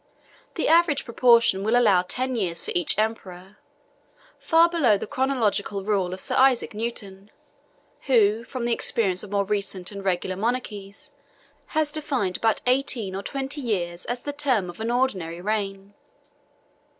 The 0.55 0.67
average 0.67 1.05
proportion 1.05 1.63
will 1.63 1.77
allow 1.77 2.01
ten 2.01 2.35
years 2.35 2.63
for 2.63 2.71
each 2.73 2.97
emperor, 2.97 3.59
far 4.39 4.67
below 4.67 4.97
the 4.97 5.05
chronological 5.05 5.83
rule 5.83 6.11
of 6.11 6.19
Sir 6.19 6.33
Isaac 6.37 6.73
Newton, 6.73 7.29
who, 8.07 8.43
from 8.43 8.65
the 8.65 8.73
experience 8.73 9.21
of 9.21 9.29
more 9.29 9.45
recent 9.45 9.91
and 9.91 10.03
regular 10.03 10.35
monarchies, 10.35 11.11
has 11.77 11.91
defined 11.91 12.35
about 12.37 12.63
eighteen 12.65 13.13
or 13.15 13.21
twenty 13.21 13.61
years 13.61 14.05
as 14.05 14.21
the 14.21 14.33
term 14.33 14.71
of 14.71 14.79
an 14.79 14.89
ordinary 14.89 15.39
reign. 15.39 15.93